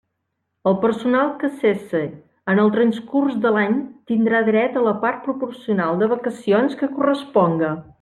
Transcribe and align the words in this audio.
El 0.69 0.77
personal 0.85 1.29
que 1.43 1.49
cesse 1.57 2.01
en 2.53 2.63
el 2.63 2.73
transcurs 2.77 3.37
de 3.45 3.53
l'any 3.59 3.77
tindrà 4.13 4.43
dret 4.51 4.83
a 4.83 4.87
la 4.89 4.99
part 5.07 5.25
proporcional 5.31 6.03
de 6.05 6.13
vacacions 6.17 6.79
que 6.83 6.95
corresponga. 6.99 7.75